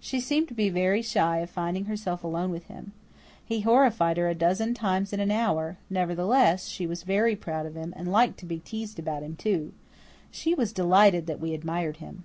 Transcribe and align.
She 0.00 0.20
seemed 0.20 0.48
to 0.48 0.54
be 0.54 0.68
very 0.68 1.00
shy 1.00 1.38
of 1.38 1.48
finding 1.48 1.86
herself 1.86 2.22
alone 2.22 2.50
with 2.50 2.66
him. 2.66 2.92
He 3.42 3.62
horrified 3.62 4.18
her 4.18 4.28
a 4.28 4.34
dozen 4.34 4.74
times 4.74 5.14
in 5.14 5.18
an 5.20 5.30
hour; 5.30 5.78
nevertheless, 5.88 6.68
she 6.68 6.86
was 6.86 7.04
very 7.04 7.34
proud 7.36 7.64
of 7.64 7.74
him, 7.74 7.94
and 7.96 8.12
liked 8.12 8.38
to 8.40 8.44
be 8.44 8.58
teased 8.58 8.98
about 8.98 9.22
him, 9.22 9.34
too. 9.34 9.72
She 10.30 10.52
was 10.54 10.74
delighted 10.74 11.26
that 11.26 11.40
we 11.40 11.54
admired 11.54 11.96
him. 11.96 12.24